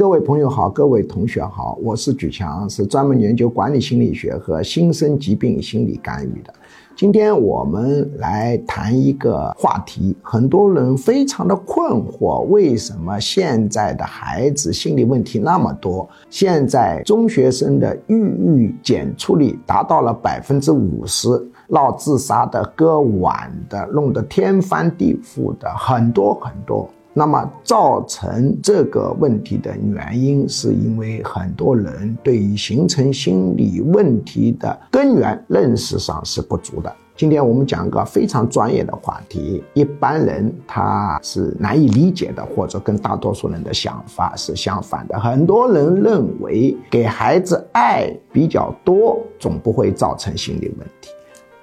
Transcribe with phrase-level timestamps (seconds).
[0.00, 6.50] 各位朋友好，各位同学好，我是举强，是专门研究管理心理学和新生疾病心理干预的。
[6.96, 16.08] 今天我们来谈一个话题，很多人非常的困惑，为什么现在的孩子心理问题那么多？
[16.30, 21.28] 现在中学生的抑郁检出率达到了百分之五十，
[21.68, 26.88] 闹自杀的、割腕的、弄得天翻地覆的很多很多。
[27.12, 36.92] 那么造成这个问题的原因，是因为很多人对于形成心理问题的根源认识上是不足的。
[37.16, 45.18] 今天我们讲个非常专业的话题，一般人他是难以理解的，或者跟大多数人的想法是相反的。
[45.20, 51.10] 很多人认为给孩子爱比较多，总不会造成心理问题。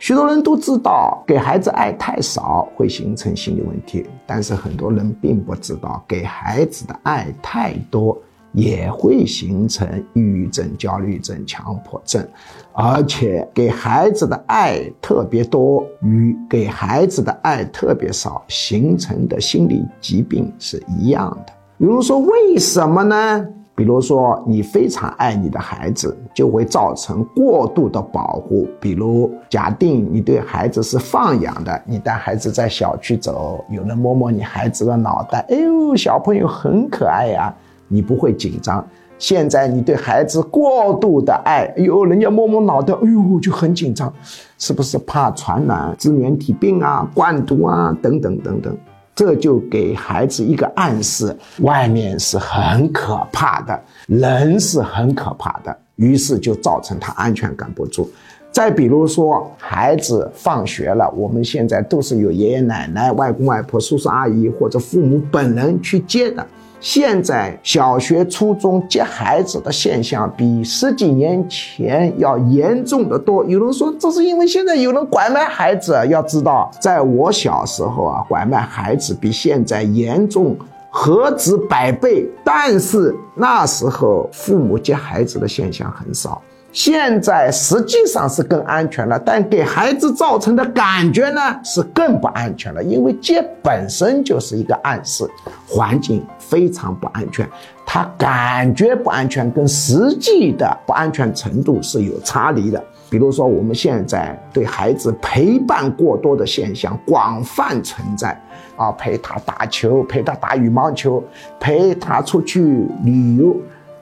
[0.00, 8.16] 许多人都知道给孩子爱太少会形成心理问题，但是很多人并不知道给孩子的爱太多
[8.52, 12.26] 也会形成抑郁症、焦虑症、强迫症，
[12.72, 21.52] 而且给孩子的爱特别多与给孩子的爱特别少形成的心理疾病是一样的。
[21.76, 23.46] 比如说，为什么呢？
[23.80, 28.68] 比如说，你非常爱你的孩子，就会造成过度的保护。
[28.78, 37.54] 比如，假定你对孩子是放养的，你带孩子在小区走，有人摸摸你孩子的脑袋，哎呦，小朋友很可爱呀，
[37.88, 38.86] 你不会紧张。
[39.18, 44.12] 现在你对孩子过度的爱，哎呦，人家摸摸脑袋，哎呦，就很紧张，
[44.58, 48.76] 是不是怕传染支原体病啊、灌毒啊等等等等？
[49.20, 55.76] 这就给孩子一个暗示：外面是很可怕的，人是很可怕的。
[55.96, 58.10] 于是就造成他安全感不足。
[58.50, 66.46] 再比如说，孩子放学了，我们现在都是有爷爷奶奶、外公外婆、叔叔阿姨或者父母本人去接的。
[66.80, 73.44] 现在小学、初中接孩子的现象比十几年前要严重的多。
[73.44, 75.94] 有人说这是因为现在有人拐卖孩子。
[76.08, 80.56] 要知道，在我小时候啊，拐卖孩子比现在严重
[80.88, 82.26] 何止百倍。
[82.42, 86.40] 但是那时候父母接孩子的现象很少。
[86.72, 95.28] 现在实际上是更安全了，但给孩子造成的感觉呢是更不安全了，因为接本身就是一个暗示，
[95.68, 97.48] 环境非常不安全，
[97.84, 102.82] 他感觉不安全跟实际的不安全程度是有差离的。
[103.10, 108.40] 比如说，我们现在对孩子陪伴过多的现象广泛存在，
[108.76, 111.20] 啊，陪他打球，陪他打羽毛球，
[111.58, 112.60] 陪他出去
[113.02, 113.56] 旅游。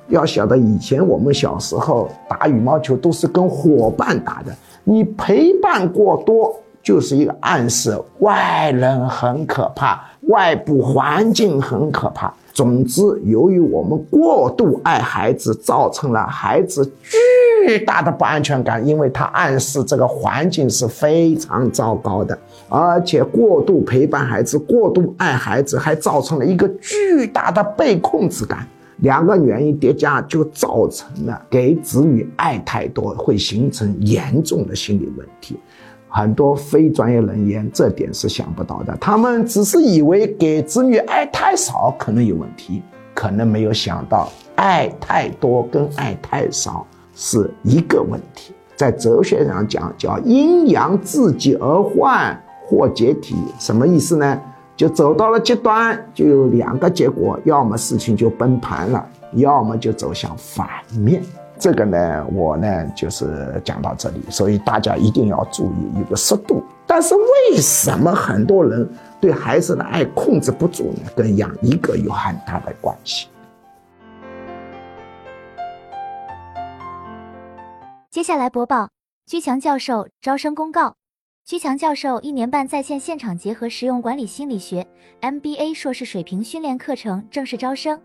[0.08, 4.54] 要晓得，以前我们小时候打羽毛球都是跟伙伴打的，
[4.84, 12.32] 你陪伴过多就是一个暗示，外人很可怕，外部环境很可怕。
[12.54, 22.36] 总之，由于我们过度爱孩子，造成了孩子巨大的不安全感，因为他暗示这个环境是非常糟糕的，
[22.68, 28.66] 而且过度陪伴孩子、过度爱孩子，还造成了一个巨大的被控制感。
[28.98, 35.56] 两个原因叠加，就造成了给子女爱太多，会形成严重的心理问题。
[36.08, 42.82] 很多非专业人员这点是想不到的，他们只是以为给子女爱太少可能有问题，
[43.14, 48.54] 可能没有想到爱太多跟爱太少是一个问题。
[48.74, 54.40] 在哲学上讲，叫阴阳自极而患或解体，什么意思呢？
[54.78, 60.68] 就走到了极端，就有两个结果：要么事情就崩盘了，要么就走向反
[61.00, 61.20] 面。
[61.58, 66.62] 这个呢，我呢就是讲到这里，所以大家一定要注意一个适度。
[66.86, 68.88] 但是为什么很多人
[69.20, 71.10] 对孩子的爱控制不住呢？
[71.16, 73.26] 跟养一个有很大的关系。
[78.12, 78.90] 接下来播报
[79.26, 80.94] 居强教授招生公告。
[81.48, 84.86] 居强教授一年半在线现场结合实用管理心理学
[85.22, 87.98] MBA 硕士水平训练课程正式招生，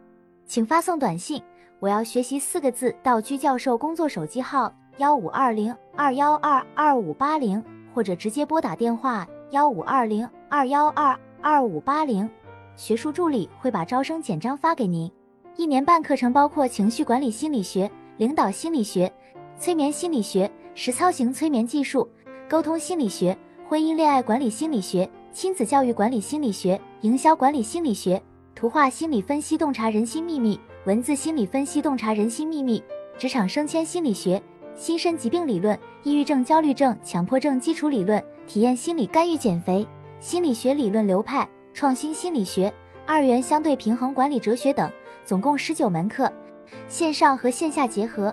[0.46, 1.44] 请发送短信
[1.82, 7.62] “我要学习”四个字到居教授工作手机号幺五二零二幺二二五八零，
[7.94, 12.30] 或者直接拨打电话幺五二零二幺二二五八零，
[12.78, 15.12] 学术助理会把招生简章发给您。
[15.58, 19.14] 一年半课程包括情绪管理心理学、领导心理学、
[19.58, 22.08] 催眠心理学、实操型催眠技术。
[22.54, 23.36] 沟通心理学、
[23.68, 28.22] 婚姻恋爱管理心理学、亲子教育管理心理学、营销管理心理学、
[28.54, 32.84] 图画心理分析洞察人心秘密、文字心理分析洞察人心秘密、
[33.18, 34.40] 职场升迁心理学、
[34.76, 39.88] 心身疾病理论、抑郁症、焦虑症、强迫症基础理论、体验心理干预减肥、
[40.20, 42.72] 心理学理论流派、创新心理学、
[43.08, 44.88] 二元相对平衡管理哲学等，
[45.26, 46.32] 总共十九门课，
[46.88, 48.32] 线上和线下结合。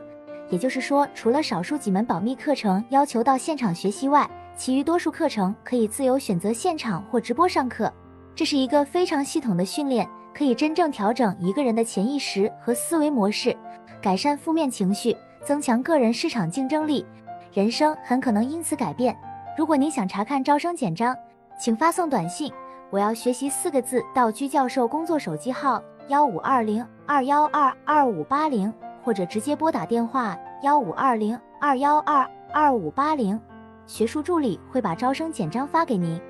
[0.50, 7.90] 也就是说，除了少数几门保密课程要求到现场学习外，其余多数课程可以自由选择现场或直播上课。
[8.34, 13.56] 这是一个非常系统的训练，可以真正调整一个人的潜意识和思维模式，
[14.02, 17.06] 改善负面情绪，增强个人市场竞争力，
[17.52, 19.16] 人生很可能因此改变。
[19.56, 21.16] 如果您想查看招生简章，
[21.60, 22.52] 请发送短信
[22.90, 28.72] “我要学习”四个字到居教授工作手机号幺五二零二幺二二五八零。
[29.02, 33.40] 或者直接拨打电话幺五二零二幺二二五八零，
[33.86, 36.20] 学术助理会把招生简章发给您。